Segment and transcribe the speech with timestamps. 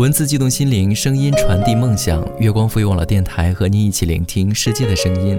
[0.00, 2.26] 文字激动心灵，声音传递梦想。
[2.38, 5.38] 月光赋予网络电台和你一起聆听世界的声音。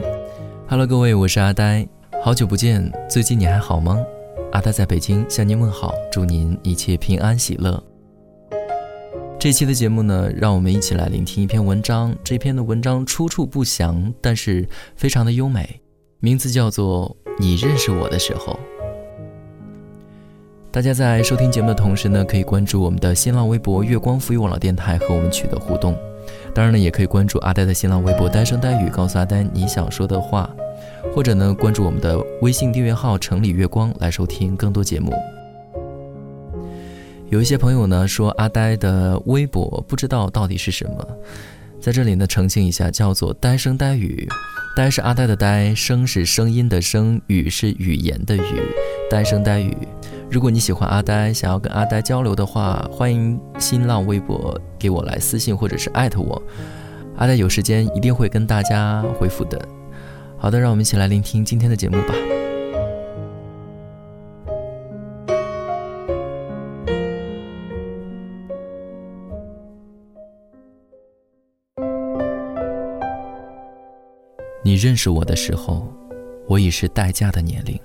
[0.68, 1.88] Hello，各位，我是阿呆，
[2.24, 3.97] 好久不见，最近你还好吗？
[4.52, 7.84] 阿呆在北京向您问好，祝您一切平安喜乐。
[9.40, 12.16] 这期的节目呢，让我们一起来聆听一篇文章。
[12.24, 15.82] 这篇的文章出处不详，但是非常的优美，
[16.20, 18.54] 名字叫做《你认识我的时候》。
[20.72, 25.94] 大家在收听节目的同时呢，可以关注我们的新浪微博“月光浮语网络电台”和我们取得互动。
[26.55, 30.49] 当然呢，也可以关注阿呆的新浪微博“呆声呆语”，告诉阿呆你想说的话，
[31.13, 35.13] 或者呢，关注我们的微信订阅号“城里月光”来收听更多节目。
[37.30, 41.05] 有一些朋友呢说阿呆的微博不知道到底是什么，
[41.82, 44.26] 在这里呢澄清一下，叫做“呆声呆语”。
[44.74, 48.62] 呆是阿呆的呆，声是声音的声，语是语言的语，
[49.10, 49.76] 呆声呆语。
[50.31, 56.41] 如果你喜欢阿呆，想要跟阿呆交流的话，欢迎新浪微博给我来私信或者是艾特我，
[57.18, 59.60] 阿呆有时间一定会跟大家回复的。
[60.38, 62.15] 好的，让我们一起来聆听今天的节目吧。
[74.63, 75.85] 你认识我的时候，
[76.47, 77.77] 我已是待嫁的年龄。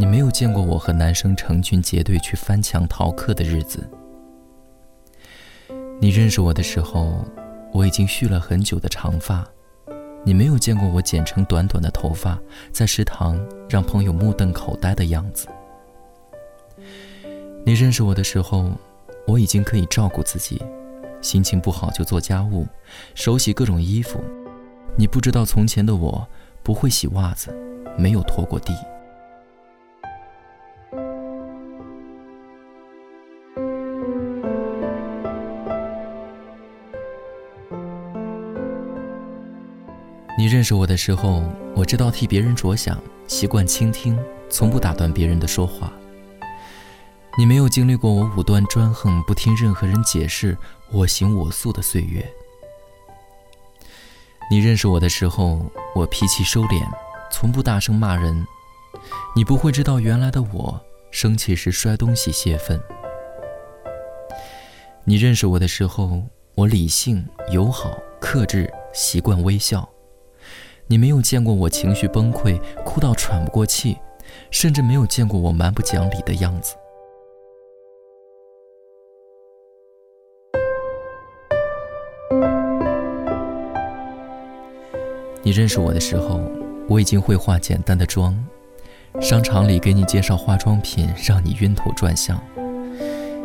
[0.00, 3.86] 你没有见过我和男生成群结队去翻墙逃课的日子。
[6.00, 7.22] 你认识我的时候，
[7.70, 9.46] 我已经蓄了很久的长发。
[10.24, 12.40] 你没有见过我剪成短短的头发，
[12.72, 15.46] 在食堂让朋友目瞪口呆的样子。
[17.66, 18.70] 你认识我的时候，
[19.26, 20.62] 我已经可以照顾自己，
[21.20, 22.66] 心情不好就做家务，
[23.14, 24.18] 手洗各种衣服。
[24.96, 26.26] 你不知道从前的我
[26.62, 27.54] 不会洗袜子，
[27.98, 28.74] 没有拖过地。
[40.60, 41.42] 认识我的时候，
[41.74, 44.18] 我知道替别人着想，习惯倾听，
[44.50, 45.90] 从不打断别人的说话。
[47.38, 50.54] 你没有经历过我武断专横、不听任何人解释、
[50.92, 52.22] 我行我素的岁月。
[54.50, 56.86] 你认识我的时候，我脾气收敛，
[57.32, 58.46] 从不大声骂人。
[59.34, 60.78] 你不会知道原来的我
[61.10, 62.78] 生气时摔东西泄愤。
[65.04, 66.22] 你认识我的时候，
[66.54, 69.88] 我理性、友好、克制，习惯微笑。
[70.90, 73.96] 你没有见过我情绪崩溃，哭到喘不过气，
[74.50, 76.74] 甚至没有见过我蛮不讲理的样子。
[85.44, 86.40] 你认识我的时候，
[86.88, 88.36] 我已经会化简单的妆，
[89.20, 92.36] 商场里给你介绍化妆品，让你晕头转向。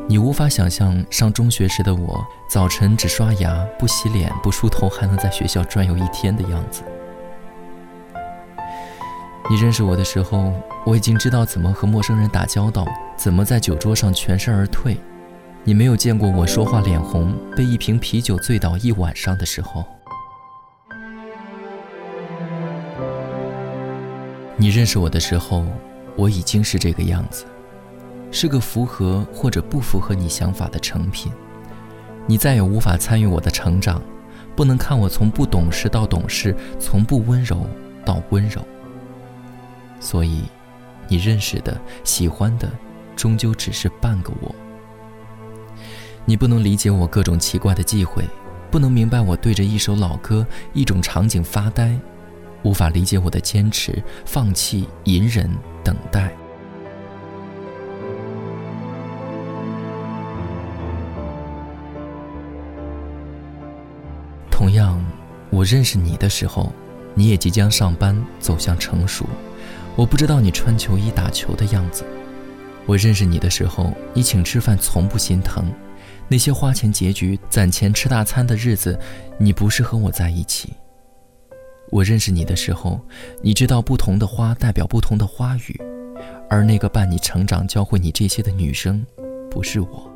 [0.07, 6.81] 你无法想象上中学时的我，早晨只刷牙不洗脸不梳头，还能在学校转悠一天的样子。
[9.47, 10.51] 你认识我的时候，
[10.87, 12.83] 我已经知道怎么和陌生人打交道，
[13.15, 14.97] 怎么在酒桌上全身而退。
[15.63, 19.85] 你没有见过我说话脸红，被一瓶啤酒醉倒一晚上的时候。
[24.57, 25.63] 你认识我的时候，
[26.15, 27.45] 我已经是这个样子，
[28.31, 31.31] 是个符合或者不符合你想法的成品。
[32.25, 34.01] 你再也无法参与我的成长，
[34.55, 37.67] 不能看我从不懂事到懂事，从不温柔
[38.03, 38.59] 到温柔。
[40.05, 40.43] 所以，
[41.07, 42.71] 你认识的、喜欢的，
[43.15, 44.53] 终究只是半个我。
[46.25, 48.23] 你不能理解我各种奇怪的忌讳，
[48.69, 51.97] 不能明白我对着一首老歌、一种场景发呆，
[52.61, 55.49] 无法理解我的坚持、放弃、隐忍、
[55.83, 56.31] 等待。
[64.51, 65.03] 同样，
[65.49, 66.71] 我认识你的时候，
[67.15, 69.25] 你也即将上班，走向成熟。
[69.95, 72.03] 我不知道你穿球衣打球的样子。
[72.85, 75.71] 我认识你的时候，你请吃饭从不心疼。
[76.27, 78.99] 那些花钱结局、攒钱吃大餐的日子，
[79.37, 80.73] 你不是和我在一起。
[81.91, 82.99] 我认识你的时候，
[83.41, 85.79] 你知道不同的花代表不同的花语，
[86.49, 89.05] 而那个伴你成长、教会你这些的女生，
[89.49, 90.14] 不是我。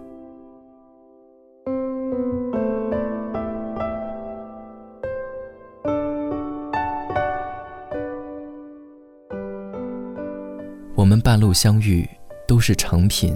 [11.10, 12.08] 我们半路相遇，
[12.48, 13.36] 都是成品。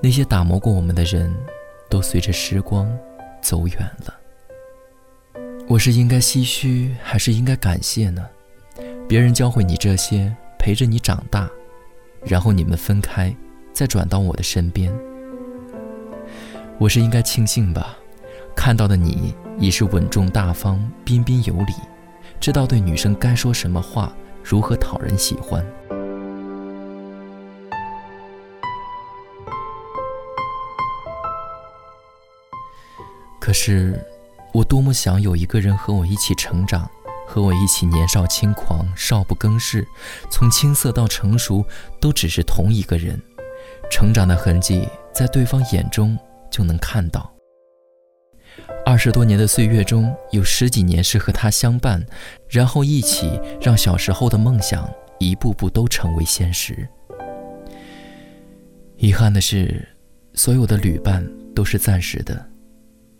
[0.00, 1.34] 那些打磨过我们的人，
[1.90, 2.88] 都随着时光
[3.42, 4.14] 走远了。
[5.66, 8.24] 我是应该唏嘘，还是应该感谢呢？
[9.08, 11.50] 别人教会你这些，陪着你长大，
[12.24, 13.34] 然后你们分开，
[13.72, 14.96] 再转到我的身边。
[16.78, 17.98] 我是应该庆幸吧，
[18.54, 21.72] 看到的你已是稳重大方、彬彬有礼，
[22.38, 24.14] 知道对女生该说什么话，
[24.44, 25.66] 如何讨人喜欢。
[33.48, 33.98] 可是，
[34.52, 36.86] 我多么想有一个人和我一起成长，
[37.26, 39.88] 和我一起年少轻狂、少不更事，
[40.30, 41.64] 从青涩到成熟，
[41.98, 43.18] 都只是同一个人，
[43.90, 46.14] 成长的痕迹在对方眼中。
[46.50, 47.32] 就能看到，
[48.84, 52.04] 二十多年的岁月中，有十几年是和他相伴，
[52.50, 54.86] 然后一起让小时候的梦想
[55.18, 56.86] 一步步都成为现实。
[58.98, 59.88] 遗憾的是，
[60.34, 62.46] 所有的旅伴都是暂时的，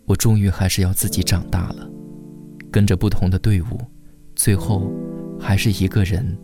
[0.09, 1.87] 我终于还是要自己长大了，
[2.71, 3.79] 跟着不同的队伍，
[4.35, 4.91] 最后
[5.39, 6.35] 还是一个人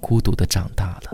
[0.00, 1.12] 孤独的长大了。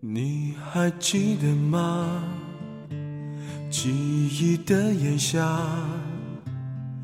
[0.00, 2.24] 你还记得吗？
[3.70, 5.40] 记忆的炎夏，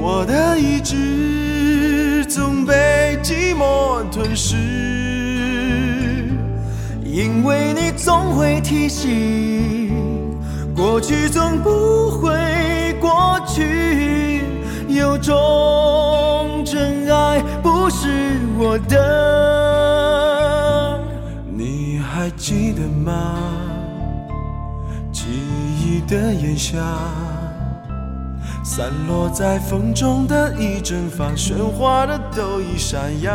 [0.00, 4.56] 我的意志总被寂寞吞噬。
[7.04, 9.92] 因为你总会提醒，
[10.74, 14.44] 过去总不会过去，
[14.86, 18.96] 有种真爱不是我的。
[21.52, 23.34] 你还记得吗？
[25.10, 25.24] 记
[25.82, 26.78] 忆的炎夏，
[28.78, 33.28] 散落在风中的一阵发，喧哗的都已沙哑。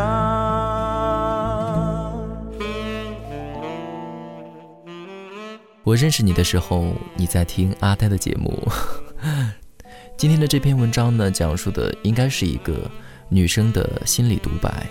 [5.84, 8.58] 我认识你的时候，你在听阿呆的节目。
[10.16, 12.90] 今天的这篇文章呢，讲述的应该是一个
[13.28, 14.88] 女生的心理独白。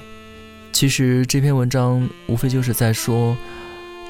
[0.70, 3.34] 其实这篇文章无非就是在说。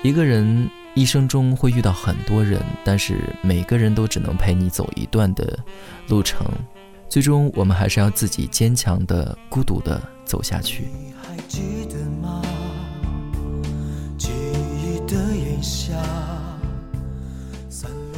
[0.02, 5.58] 一个人一生中会遇到很多人，但是每个人都只能陪你走一段的
[6.08, 6.46] 路程，
[7.08, 10.88] 最终我们还是要自己坚强的、孤独的走下去。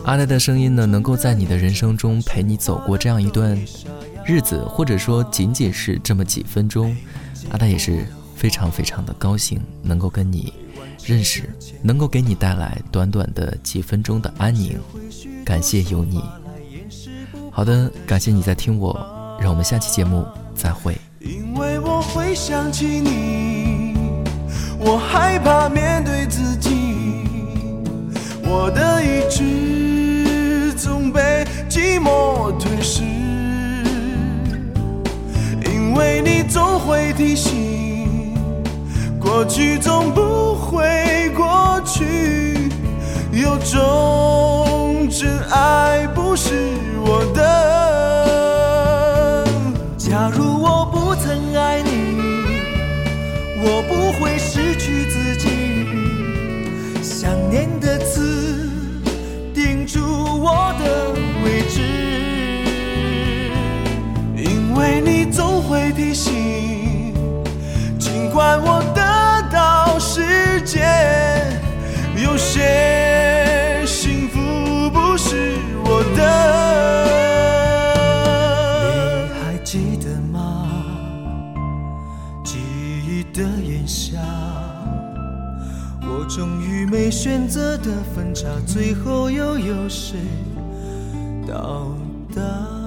[0.05, 3.56] 阿呆的声音呢，能够在你的人生中陪你走过这样一段
[4.27, 6.94] 日子，或者说仅仅是这么几分钟，
[7.50, 8.05] 阿呆也是
[8.35, 10.53] 非常非常的高兴能够跟你。
[11.02, 11.49] 认识
[11.82, 14.79] 能够给你带来短短的几分钟的安宁，
[15.44, 16.23] 感谢有你。
[17.50, 18.94] 好的，感谢你在听我，
[19.41, 20.96] 让我们下期节目再会。
[21.20, 23.94] 因为我会想起你，
[24.79, 26.70] 我害怕面对自己，
[28.43, 33.02] 我的意志总被寂寞吞噬。
[35.65, 38.34] 因为你总会提醒，
[39.20, 40.23] 过去总不。
[43.65, 46.51] 中真爱不是
[86.34, 90.19] 终于没选择的分岔，最后又有谁
[91.46, 91.94] 到
[92.34, 92.83] 达？